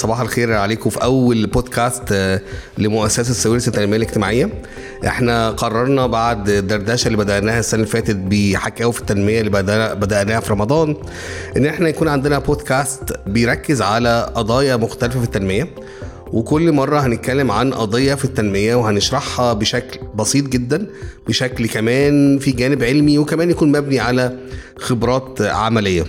صباح 0.00 0.20
الخير 0.20 0.52
عليكم 0.52 0.90
في 0.90 1.02
أول 1.02 1.46
بودكاست 1.46 2.02
آه، 2.12 2.40
لمؤسسة 2.78 3.34
سويرس 3.34 3.68
التنمية 3.68 3.96
الاجتماعية. 3.96 4.62
إحنا 5.06 5.50
قررنا 5.50 6.06
بعد 6.06 6.48
الدردشه 6.48 7.06
اللي 7.06 7.18
بدأناها 7.18 7.58
السنة 7.58 7.80
اللي 7.80 7.92
فاتت 7.92 8.16
بحكاوي 8.16 8.92
في 8.92 9.00
التنمية 9.00 9.40
اللي 9.40 9.50
بدأنا 9.50 9.94
بدأناها 9.94 10.40
في 10.40 10.52
رمضان 10.52 10.96
إن 11.56 11.66
إحنا 11.66 11.88
يكون 11.88 12.08
عندنا 12.08 12.38
بودكاست 12.38 13.12
بيركز 13.26 13.82
على 13.82 14.32
قضايا 14.34 14.76
مختلفة 14.76 15.18
في 15.18 15.24
التنمية. 15.24 15.68
وكل 16.32 16.72
مرة 16.72 16.98
هنتكلم 16.98 17.50
عن 17.50 17.74
قضية 17.74 18.14
في 18.14 18.24
التنمية 18.24 18.74
وهنشرحها 18.74 19.52
بشكل 19.52 20.00
بسيط 20.14 20.44
جدا 20.48 20.86
بشكل 21.28 21.68
كمان 21.68 22.38
في 22.38 22.52
جانب 22.52 22.82
علمي 22.82 23.18
وكمان 23.18 23.50
يكون 23.50 23.72
مبني 23.72 24.00
على 24.00 24.36
خبرات 24.78 25.42
عملية. 25.42 26.04